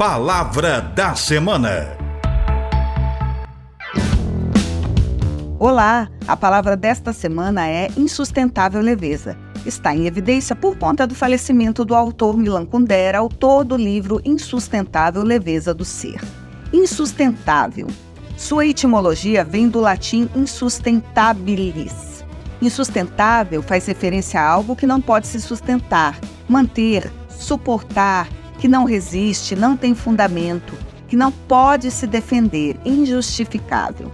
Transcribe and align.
Palavra 0.00 0.80
da 0.80 1.14
Semana. 1.14 1.94
Olá, 5.58 6.08
a 6.26 6.34
palavra 6.34 6.74
desta 6.74 7.12
semana 7.12 7.68
é 7.68 7.88
insustentável 7.98 8.80
leveza. 8.80 9.36
Está 9.66 9.94
em 9.94 10.06
evidência 10.06 10.56
por 10.56 10.78
conta 10.78 11.06
do 11.06 11.14
falecimento 11.14 11.84
do 11.84 11.94
autor 11.94 12.38
Milan 12.38 12.64
Kundera, 12.64 13.18
autor 13.18 13.62
do 13.62 13.76
livro 13.76 14.22
Insustentável 14.24 15.22
Leveza 15.22 15.74
do 15.74 15.84
Ser. 15.84 16.18
Insustentável. 16.72 17.86
Sua 18.38 18.64
etimologia 18.64 19.44
vem 19.44 19.68
do 19.68 19.80
latim 19.80 20.30
insustentabilis. 20.34 22.24
Insustentável 22.62 23.62
faz 23.62 23.84
referência 23.84 24.40
a 24.40 24.48
algo 24.48 24.74
que 24.74 24.86
não 24.86 24.98
pode 24.98 25.26
se 25.26 25.38
sustentar, 25.42 26.18
manter, 26.48 27.12
suportar, 27.28 28.26
que 28.60 28.68
não 28.68 28.84
resiste, 28.84 29.56
não 29.56 29.74
tem 29.74 29.94
fundamento, 29.94 30.74
que 31.08 31.16
não 31.16 31.32
pode 31.32 31.90
se 31.90 32.06
defender, 32.06 32.78
injustificável. 32.84 34.10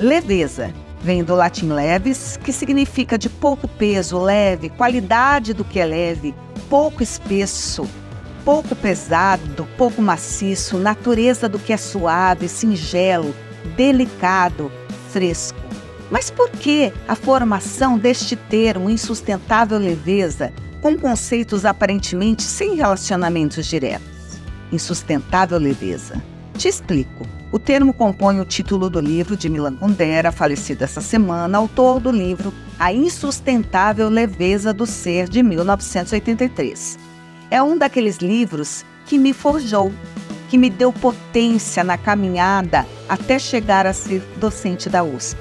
Leveza 0.00 0.74
vem 1.00 1.22
do 1.22 1.34
latim 1.34 1.68
leves, 1.68 2.36
que 2.42 2.52
significa 2.52 3.16
de 3.16 3.28
pouco 3.28 3.68
peso, 3.68 4.18
leve, 4.18 4.68
qualidade 4.68 5.54
do 5.54 5.64
que 5.64 5.78
é 5.78 5.86
leve, 5.86 6.34
pouco 6.68 7.02
espesso, 7.02 7.88
pouco 8.44 8.74
pesado, 8.74 9.68
pouco 9.78 10.02
maciço, 10.02 10.76
natureza 10.78 11.48
do 11.48 11.58
que 11.58 11.72
é 11.72 11.76
suave, 11.76 12.48
singelo, 12.48 13.34
delicado, 13.76 14.72
fresco. 15.10 15.58
Mas 16.10 16.30
por 16.30 16.50
que 16.50 16.92
a 17.06 17.14
formação 17.14 17.96
deste 17.96 18.34
termo 18.34 18.90
insustentável 18.90 19.78
leveza 19.78 20.52
com 20.84 20.98
conceitos 20.98 21.64
aparentemente 21.64 22.42
sem 22.42 22.74
relacionamentos 22.74 23.64
diretos. 23.64 24.38
Insustentável 24.70 25.58
leveza. 25.58 26.22
Te 26.58 26.68
explico. 26.68 27.26
O 27.50 27.58
termo 27.58 27.94
compõe 27.94 28.38
o 28.38 28.44
título 28.44 28.90
do 28.90 29.00
livro 29.00 29.34
de 29.34 29.48
Milan 29.48 29.76
Kundera, 29.76 30.30
falecido 30.30 30.84
essa 30.84 31.00
semana, 31.00 31.56
autor 31.56 32.00
do 32.00 32.10
livro 32.10 32.52
A 32.78 32.92
Insustentável 32.92 34.10
Leveza 34.10 34.74
do 34.74 34.84
Ser, 34.84 35.26
de 35.26 35.42
1983. 35.42 36.98
É 37.50 37.62
um 37.62 37.78
daqueles 37.78 38.18
livros 38.18 38.84
que 39.06 39.16
me 39.16 39.32
forjou, 39.32 39.90
que 40.50 40.58
me 40.58 40.68
deu 40.68 40.92
potência 40.92 41.82
na 41.82 41.96
caminhada 41.96 42.84
até 43.08 43.38
chegar 43.38 43.86
a 43.86 43.94
ser 43.94 44.20
docente 44.36 44.90
da 44.90 45.02
USP. 45.02 45.38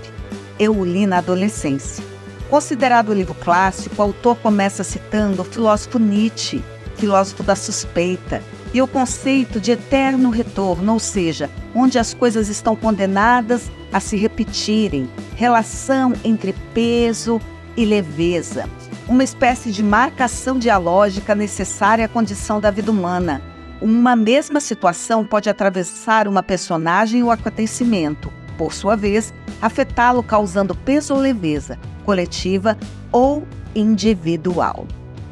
Eu 0.57 0.73
o 0.77 0.85
li 0.85 1.05
na 1.05 1.17
adolescência 1.17 2.12
Considerado 2.53 3.09
o 3.09 3.13
livro 3.15 3.33
clássico, 3.33 3.95
o 3.97 4.01
autor 4.03 4.35
começa 4.35 4.83
citando 4.83 5.41
o 5.41 5.43
filósofo 5.43 5.97
Nietzsche, 5.97 6.63
filósofo 6.97 7.41
da 7.41 7.55
suspeita, 7.55 8.43
e 8.71 8.79
o 8.79 8.87
conceito 8.87 9.59
de 9.59 9.71
eterno 9.71 10.29
retorno, 10.29 10.93
ou 10.93 10.99
seja, 10.99 11.49
onde 11.73 11.97
as 11.97 12.13
coisas 12.13 12.49
estão 12.49 12.75
condenadas 12.75 13.71
a 13.91 13.99
se 13.99 14.15
repetirem, 14.17 15.09
relação 15.35 16.13
entre 16.23 16.53
peso 16.75 17.41
e 17.75 17.85
leveza, 17.85 18.69
uma 19.07 19.23
espécie 19.23 19.71
de 19.71 19.81
marcação 19.81 20.59
dialógica 20.59 21.33
necessária 21.33 22.05
à 22.05 22.07
condição 22.07 22.61
da 22.61 22.69
vida 22.69 22.91
humana. 22.91 23.41
Uma 23.81 24.15
mesma 24.15 24.59
situação 24.59 25.25
pode 25.25 25.49
atravessar 25.49 26.27
uma 26.27 26.43
personagem 26.43 27.23
ou 27.23 27.31
acontecimento, 27.31 28.31
por 28.59 28.73
sua 28.73 28.95
vez, 28.95 29.33
afetá-lo 29.59 30.21
causando 30.21 30.75
peso 30.75 31.15
ou 31.15 31.19
leveza, 31.19 31.79
coletiva 32.03 32.77
ou 33.11 33.47
individual. 33.75 34.85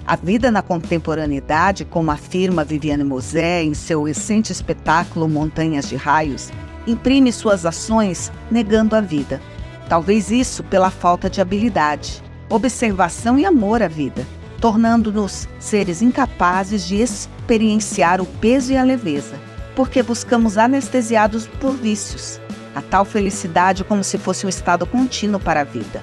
A 0.05 0.15
vida 0.15 0.49
na 0.49 0.61
contemporaneidade, 0.61 1.85
como 1.85 2.11
afirma 2.11 2.63
Viviane 2.63 3.03
Mosé 3.03 3.63
em 3.63 3.73
seu 3.73 4.03
recente 4.03 4.51
espetáculo 4.51 5.29
Montanhas 5.29 5.87
de 5.87 5.95
Raios, 5.95 6.51
imprime 6.87 7.31
suas 7.31 7.65
ações 7.65 8.31
negando 8.49 8.95
a 8.95 9.01
vida. 9.01 9.39
Talvez 9.87 10.31
isso 10.31 10.63
pela 10.63 10.89
falta 10.89 11.29
de 11.29 11.39
habilidade, 11.39 12.23
observação 12.49 13.37
e 13.37 13.45
amor 13.45 13.83
à 13.83 13.87
vida, 13.87 14.25
tornando-nos 14.59 15.47
seres 15.59 16.01
incapazes 16.01 16.85
de 16.85 16.97
experienciar 16.97 18.19
o 18.21 18.25
peso 18.25 18.73
e 18.73 18.77
a 18.77 18.83
leveza, 18.83 19.35
porque 19.75 20.01
buscamos 20.03 20.57
anestesiados 20.57 21.47
por 21.47 21.73
vícios, 21.73 22.39
a 22.75 22.81
tal 22.81 23.05
felicidade 23.05 23.83
como 23.83 24.03
se 24.03 24.17
fosse 24.17 24.45
um 24.45 24.49
estado 24.49 24.85
contínuo 24.85 25.39
para 25.39 25.61
a 25.61 25.65
vida. 25.65 26.01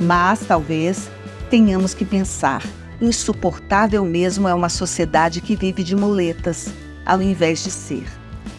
Mas 0.00 0.40
talvez 0.40 1.10
tenhamos 1.50 1.94
que 1.94 2.04
pensar: 2.04 2.62
insuportável 3.00 4.04
mesmo 4.04 4.48
é 4.48 4.54
uma 4.54 4.68
sociedade 4.68 5.40
que 5.40 5.54
vive 5.54 5.84
de 5.84 5.94
muletas, 5.94 6.72
ao 7.04 7.20
invés 7.20 7.62
de 7.62 7.70
ser. 7.70 8.06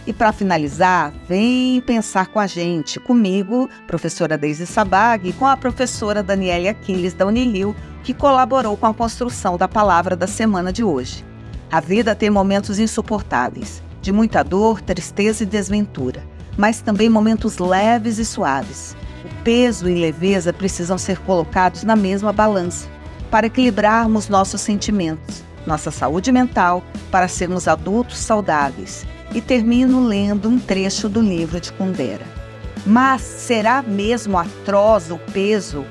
E 0.06 0.14
para 0.14 0.32
finalizar, 0.32 1.14
vem 1.28 1.82
pensar 1.82 2.28
com 2.28 2.40
a 2.40 2.48
gente, 2.48 3.00
comigo, 3.00 3.70
professora 3.86 4.38
Deise 4.38 4.66
Sabag, 4.66 5.30
e 5.30 5.34
com 5.34 5.46
a 5.46 5.58
professora 5.58 6.24
Daniela 6.24 6.72
Aquiles 6.72 7.14
da 7.14 7.26
Unilil, 7.26 7.76
que 8.04 8.14
colaborou 8.14 8.76
com 8.76 8.88
a 8.88 8.94
construção 8.94 9.58
da 9.58 9.68
palavra 9.68 10.16
da 10.16 10.28
semana 10.28 10.72
de 10.72 10.84
hoje. 10.84 11.24
A 11.72 11.80
vida 11.80 12.16
tem 12.16 12.30
momentos 12.30 12.80
insuportáveis, 12.80 13.82
de 14.02 14.12
muita 14.12 14.44
dor, 14.44 14.82
tristeza 14.82 15.44
e 15.44 15.46
desventura 15.46 16.32
mas 16.58 16.82
também 16.82 17.10
momentos 17.10 17.58
leves 17.58 18.18
e 18.18 18.26
suaves. 18.26 18.96
O 19.24 19.44
peso 19.44 19.90
e 19.90 19.96
leveza 19.96 20.52
precisam 20.52 20.98
ser 20.98 21.20
colocados 21.20 21.84
na 21.84 21.96
mesma 21.96 22.34
balança 22.34 22.88
para 23.30 23.48
equilibrarmos 23.48 24.28
nossos 24.28 24.62
sentimentos, 24.62 25.44
nossa 25.66 25.90
saúde 25.90 26.32
mental, 26.32 26.84
para 27.10 27.28
sermos 27.28 27.68
adultos 27.68 28.18
saudáveis. 28.18 29.06
E 29.34 29.40
termino 29.40 30.06
lendo 30.06 30.50
um 30.50 30.60
trecho 30.60 31.08
do 31.08 31.22
livro 31.22 31.60
de 31.62 31.72
Kundera. 31.72 32.26
Mas 32.86 33.22
será 33.22 33.82
mesmo 33.82 34.38
atroz 34.38 35.10
o 35.10 35.18
peso 35.18 35.86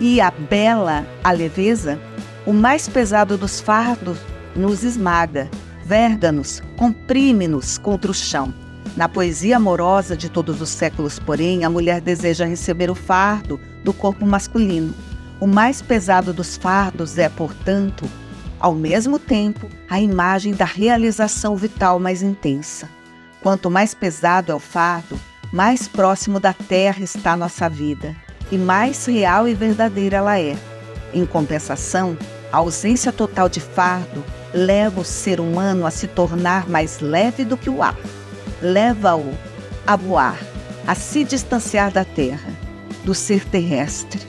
e 0.00 0.20
a 0.20 0.30
bela 0.30 1.06
a 1.22 1.30
leveza? 1.30 2.00
O 2.44 2.52
mais 2.52 2.88
pesado 2.88 3.38
dos 3.38 3.60
fardos 3.60 4.18
nos 4.56 4.82
esmaga, 4.82 5.48
verga-nos, 5.84 6.60
comprime-nos 6.76 7.78
contra 7.78 8.10
o 8.10 8.14
chão. 8.14 8.52
Na 8.96 9.08
poesia 9.08 9.56
amorosa 9.56 10.16
de 10.16 10.28
todos 10.28 10.60
os 10.60 10.68
séculos, 10.68 11.18
porém, 11.18 11.64
a 11.64 11.70
mulher 11.70 12.00
deseja 12.00 12.44
receber 12.44 12.90
o 12.90 12.94
fardo 12.94 13.60
do 13.84 13.92
corpo 13.92 14.26
masculino. 14.26 14.92
O 15.40 15.46
mais 15.46 15.80
pesado 15.80 16.32
dos 16.32 16.56
fardos 16.56 17.16
é, 17.16 17.28
portanto, 17.28 18.04
ao 18.58 18.74
mesmo 18.74 19.18
tempo, 19.18 19.68
a 19.88 20.00
imagem 20.00 20.52
da 20.52 20.64
realização 20.64 21.56
vital 21.56 21.98
mais 21.98 22.22
intensa. 22.22 22.88
Quanto 23.42 23.70
mais 23.70 23.94
pesado 23.94 24.52
é 24.52 24.54
o 24.54 24.58
fardo, 24.58 25.18
mais 25.52 25.88
próximo 25.88 26.38
da 26.38 26.52
terra 26.52 27.02
está 27.02 27.36
nossa 27.36 27.68
vida 27.70 28.14
e 28.52 28.58
mais 28.58 29.06
real 29.06 29.48
e 29.48 29.54
verdadeira 29.54 30.18
ela 30.18 30.38
é. 30.38 30.56
Em 31.14 31.24
compensação, 31.24 32.18
a 32.52 32.58
ausência 32.58 33.12
total 33.12 33.48
de 33.48 33.60
fardo 33.60 34.22
leva 34.52 35.00
o 35.00 35.04
ser 35.04 35.40
humano 35.40 35.86
a 35.86 35.90
se 35.90 36.06
tornar 36.06 36.68
mais 36.68 37.00
leve 37.00 37.44
do 37.44 37.56
que 37.56 37.70
o 37.70 37.82
ar 37.82 37.96
leva-o 38.62 39.32
a 39.86 39.96
voar, 39.96 40.38
a 40.86 40.94
se 40.94 41.24
distanciar 41.24 41.90
da 41.90 42.04
Terra, 42.04 42.52
do 43.04 43.14
ser 43.14 43.44
terrestre, 43.44 44.20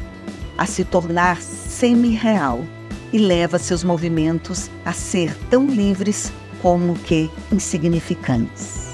a 0.57 0.65
se 0.65 0.83
tornar 0.83 1.41
semi-real 1.41 2.63
e 3.11 3.17
leva 3.17 3.59
seus 3.59 3.83
movimentos 3.83 4.69
a 4.85 4.93
ser 4.93 5.35
tão 5.49 5.67
livres 5.67 6.31
como 6.61 6.93
que 6.93 7.29
insignificantes. 7.51 8.91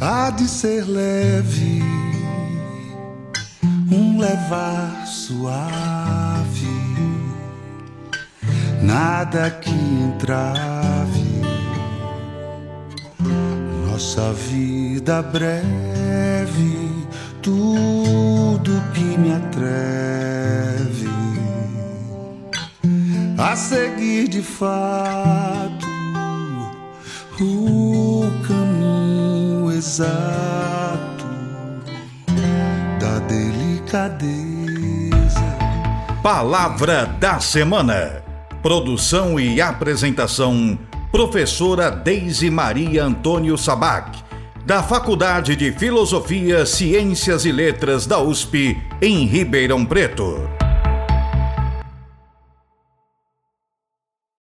Há 0.00 0.30
de 0.30 0.46
ser 0.46 0.84
leve, 0.84 1.82
um 3.90 4.18
levar 4.18 5.06
suave, 5.06 6.68
nada 8.80 9.50
que 9.50 9.70
entrave 9.70 11.27
nossa 13.98 14.32
vida 14.32 15.20
breve, 15.20 16.88
tudo 17.42 18.80
que 18.94 19.18
me 19.18 19.32
atreve 19.32 21.08
a 23.36 23.56
seguir 23.56 24.28
de 24.28 24.40
fato 24.40 25.84
o 27.40 28.30
caminho 28.46 29.72
exato 29.72 31.26
da 33.00 33.18
delicadeza. 33.26 34.28
Palavra 36.22 37.04
da 37.18 37.40
semana. 37.40 38.22
Produção 38.62 39.40
e 39.40 39.60
apresentação 39.60 40.78
professora 41.10 41.90
Deise 41.90 42.50
Maria 42.50 43.04
Antônio 43.04 43.56
Sabac, 43.56 44.22
da 44.64 44.82
Faculdade 44.82 45.56
de 45.56 45.72
Filosofia, 45.72 46.66
Ciências 46.66 47.46
e 47.46 47.52
Letras 47.52 48.06
da 48.06 48.20
USP, 48.20 48.76
em 49.00 49.24
Ribeirão 49.24 49.84
Preto. 49.86 50.57